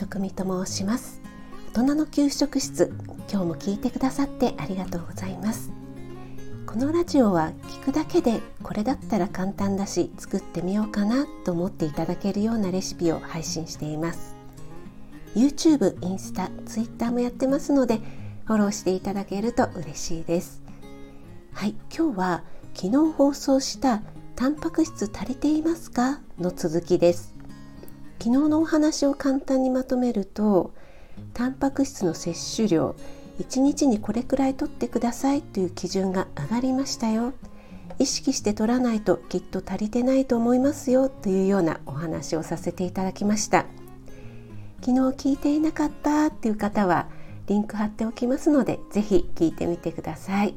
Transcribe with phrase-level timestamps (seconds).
[0.00, 1.20] 食味と申します。
[1.74, 2.90] 大人の給食室
[3.30, 5.70] 今日も聞いてくださってありがとうございます。
[6.64, 14.34] このラジオは聞くだけでこれだったら簡単だし作ってみようかなと思っていただけるようなレシピを配信しています。
[15.34, 18.00] YouTube、インスタ、Twitter もやってますので
[18.46, 20.62] フォローしていただけると嬉しいです。
[21.52, 22.42] はい今日は
[22.74, 24.00] 昨日放送した
[24.34, 26.20] タンパク質足りていますか？
[26.38, 27.29] の続きです。
[28.22, 30.74] 昨日のお話を簡単にまとめると
[31.32, 32.94] タンパク質の摂取量
[33.40, 37.32] 1日にこれくらい取ってくださいという基準が上がりましたよ。
[37.98, 43.64] 意識して取らないときっと足りてないと思いますよというようなお話をさせていただきました。
[44.80, 47.08] 昨日聞いていなかったっていう方は
[47.46, 50.54] リンク貼っておきますのでぜひ聞いてみてください。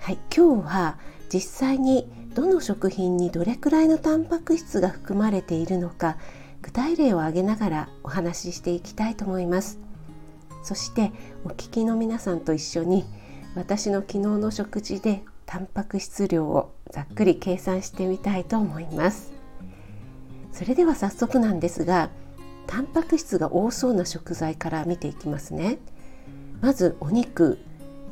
[0.00, 0.98] はい今日は
[1.32, 6.16] 実際にどの食品にどれくらいのタンパク質が含まれているのか
[6.62, 9.78] 具体例を挙げながらお話ししていきたいと思います。
[10.62, 11.12] そして
[11.44, 13.04] お聞きの皆さんと一緒に
[13.54, 19.32] 私の昨日の食事でタンパク質量をざっくり計算してみたいと思います。
[20.52, 22.10] それでは早速なんですが
[22.66, 25.78] タンパク質が多そうな食材から見ていきますね。
[26.60, 27.58] まずお肉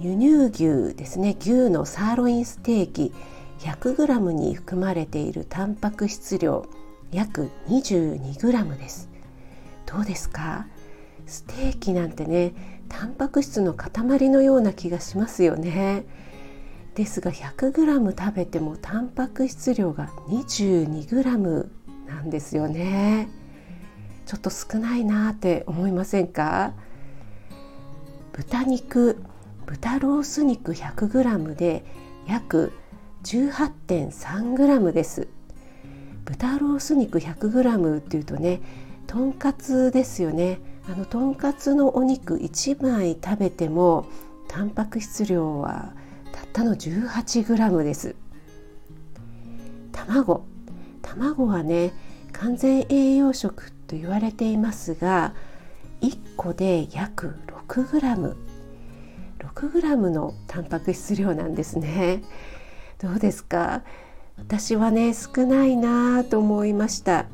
[0.00, 1.36] 輸入牛ですね。
[1.38, 3.12] 牛のサーロインステーキ。
[3.58, 6.66] 100g に含まれているタンパク質量
[7.10, 9.08] 約 22g です。
[9.86, 10.66] どうですか？
[11.26, 12.54] ステーキなんてね
[12.88, 16.04] タンパク質の塊のような気がしますよね。
[16.94, 21.68] ですが 100g 食べてもタンパク質量が 22g
[22.06, 23.28] なんですよね。
[24.26, 26.72] ちょっと少ないなって思いませんか？
[28.32, 29.22] 豚肉
[29.66, 31.84] 豚ロース肉 100g で
[32.26, 32.72] 約
[33.24, 35.28] 18.3g です。
[36.24, 38.60] 豚ロース肉 100g っていうとね
[39.06, 40.60] とんかつですよね。
[40.86, 44.06] あのとんかつのお肉1枚食べても
[44.48, 45.92] タンパク質量は
[46.32, 48.14] たったの 18g です。
[49.92, 50.44] 卵。
[51.02, 51.92] 卵はね
[52.32, 55.34] 完全栄養食と言われていますが
[56.02, 57.34] 1個で約
[57.66, 58.34] 6g
[59.38, 62.22] 6g のタンパク質量なんですね。
[62.98, 63.82] どうですか？
[64.36, 67.26] 私はね少ないなと思いました。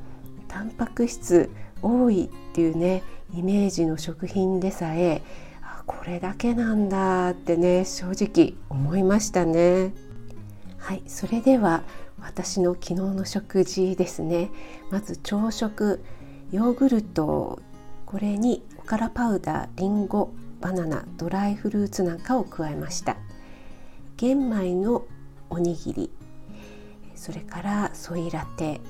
[0.48, 1.50] タンパク質
[1.82, 3.02] 多いっていうね
[3.34, 5.22] イメージの食品でさえ
[5.62, 9.92] あこれだけなんだってね正直思いましたね。
[10.78, 11.82] はいそれでは
[12.20, 14.50] 私の昨日の食事ですね。
[14.90, 16.04] まず朝食
[16.52, 17.60] ヨーグルト
[18.06, 20.30] これにおからパウダーりんご
[20.60, 23.16] バナナドライフルーツなんかを加えました。
[24.16, 25.04] 玄米の
[25.54, 26.10] おにぎり。
[27.14, 28.80] それからソイラテ。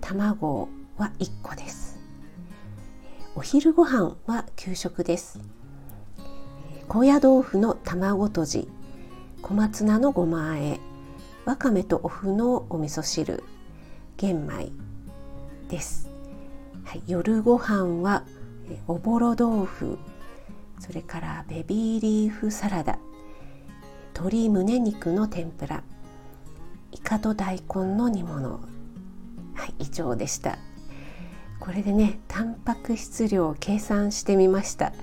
[0.00, 1.98] 卵は1個です。
[3.34, 5.40] お昼ご飯は給食です。
[6.86, 8.68] 高野豆腐の卵とじ。
[9.42, 10.78] 小松菜のごまあえ。
[11.46, 13.42] わかめとお麩のお味噌汁。
[14.16, 14.70] 玄米
[15.68, 16.08] です、
[16.84, 18.22] はい、夜ご飯は
[18.86, 19.98] おぼろ豆腐。
[20.78, 23.00] それからベビーリーフサラダ。
[24.14, 25.82] 鶏胸肉の天ぷら。
[27.04, 28.60] イカと大根の煮物。
[29.54, 30.56] はい以上でした。
[31.60, 34.94] これでねタンパク質量を計算してみました。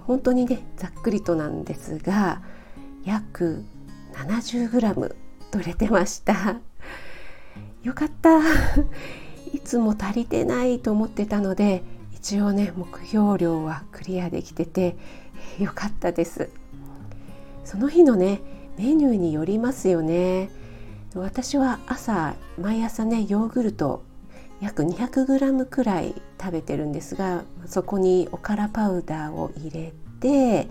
[0.00, 2.42] 本当にねざっくりとなんですが
[3.04, 3.64] 約
[4.14, 5.14] 70g
[5.52, 6.56] 取れてました。
[7.84, 8.40] よかった。
[9.54, 14.96] いつも足りてないと思ってたので一応ね目標量はクリアできてて
[15.60, 16.50] よかったです。
[17.64, 18.40] その日のね
[18.76, 20.50] メニューによりますよね。
[21.14, 24.02] 私は朝毎朝ねヨーグルト
[24.60, 30.68] 約 200g くらい食べてるんですがそこにおからパウダーを入れて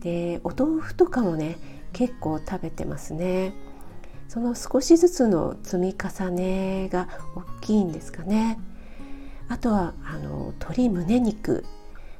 [0.00, 1.56] でお豆腐とかもね
[1.92, 3.54] 結構食べてますね。
[4.28, 8.58] その少しずつの積み重ねが大きいんですかね。
[9.48, 11.64] あとはあの鶏胸肉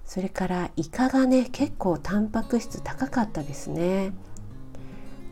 [0.04, 4.12] それからイカがね結構タンパク質高かったですね。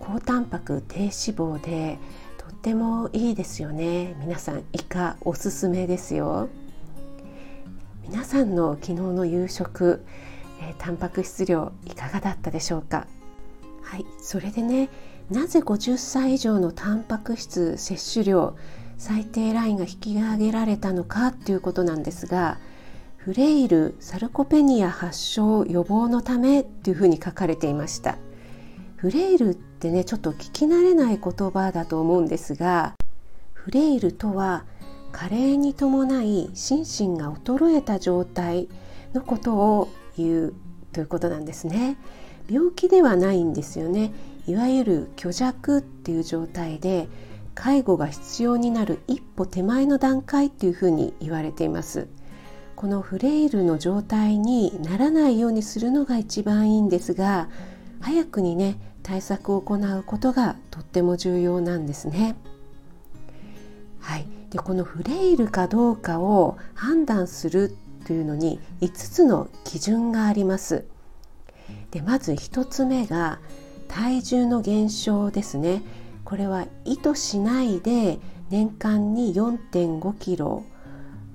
[0.07, 1.99] 高タンパク低脂肪で
[2.37, 4.15] とってもいいですよね。
[4.21, 6.49] 皆さんイカおすすめですよ。
[8.07, 10.05] 皆さんの昨日の夕食、
[10.61, 13.07] えー、タンパク質量いかがだったでしょうか？
[13.83, 14.91] はいそれでね
[15.31, 18.57] なぜ50歳以上のタンパク質摂取量
[18.99, 22.59] 最低ラインが引き上げられたのかということなんですが
[23.17, 28.19] フレイル・サルコペニア発症予防のためというふうに書かれていました。
[28.97, 29.55] フレイルっ
[29.85, 32.95] てねちょっと聞き慣れない言葉だと思うんですが
[33.53, 34.65] フレイルとは
[35.13, 38.69] 加齢に伴い心身が衰えた状態
[39.13, 40.55] のことを言う
[40.93, 41.97] ということなんですね。
[42.49, 44.13] 病気ではないんですよね。
[44.47, 47.09] いわゆる虚弱っていう状態で
[47.55, 52.09] 介護が必要になる一歩手前の段階っていうふうに言われています。
[52.75, 57.49] このフレイルの状態にならないようにするのが一番いいんですが
[58.01, 62.35] 早くにね対策を行うことがとっても重要なんですね。
[64.01, 70.85] はい、でこのフレイルかどうかを判断するというのに5つの基準があります。
[71.93, 73.39] でまず1つ目が
[73.87, 75.83] 体重の減少ですね。
[76.25, 78.19] これは意図しないで
[78.49, 80.65] 年間に4.5キロ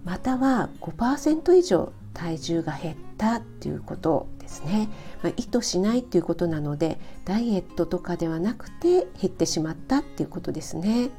[0.04, 4.90] または5%以上体重が減ったっていうことですね、
[5.22, 11.12] まあ、意図しないっていうことなのでダイエットとかではなくて減ってしまったっていうことですね。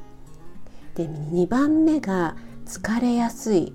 [0.95, 2.35] で2番目が
[2.65, 3.73] 疲れやすい。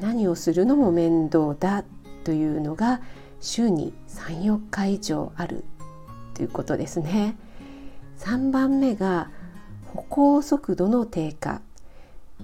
[0.00, 1.84] 何をするのも面倒だ
[2.24, 3.00] というのが
[3.40, 5.64] 週に34日以上ある
[6.34, 7.36] ということですね。
[8.18, 9.30] 3番目が
[9.94, 11.62] 歩行速度の低下。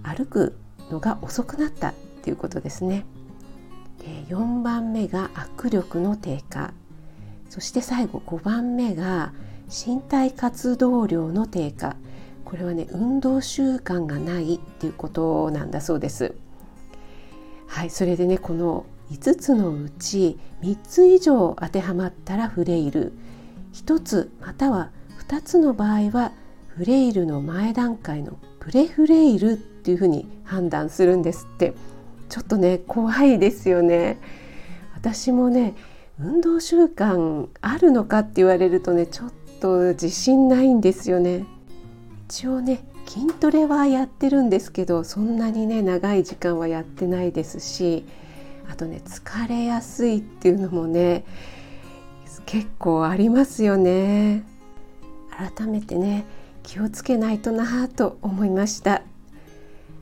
[0.02, 0.56] 歩く
[0.90, 3.04] のが遅くなったっていうことですね。
[4.29, 6.73] 4番目が握力の低下。
[7.49, 9.32] そして最後5番目が
[9.69, 11.97] 身体活動量の低下。
[12.44, 16.35] これはね運動習慣がないっていうことなんだそうです。
[17.67, 23.12] はいそれでねこの5つのうち3つ以上当てはまったらフレイル。
[23.73, 24.91] 1つまたは
[25.29, 26.32] 2つの場合は
[26.69, 31.75] フレイルの前段階のプレフレイルっていうふうに判断するんですって。
[32.31, 34.19] ちょっとね怖いですよね。
[34.94, 35.75] 私もね
[36.19, 41.44] 運動習慣あるのかって言われるとねちょっと自信ないんですよね。
[42.29, 48.05] 一応ね筋トレはやってるんですけどそんなにね長い時間はやってないですし
[48.71, 51.25] あとね疲れやすいっていうのもね
[52.47, 54.44] 結構ありますよね。
[55.56, 56.25] 改めてね
[56.62, 59.03] 気をつけないとなと思いました。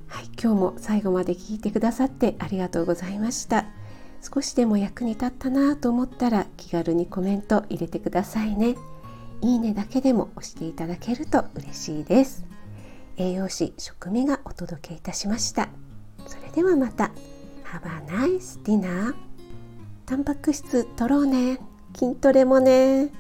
[0.09, 3.67] はい、今日も最後まで聞いてくださってありがとうございました。
[4.21, 8.75] 少しでも役に立ったなと思ったら気軽にコメント入れてくださいね。
[9.41, 12.45] いいねだけでも押していただけると嬉しいです。
[13.17, 15.69] 栄養士食味がお届けいたしました。
[16.27, 17.13] それではまた。
[17.65, 19.15] Have a nice dinner.
[20.07, 21.61] タンパク質取ろうね。
[21.95, 23.11] 筋トレもね。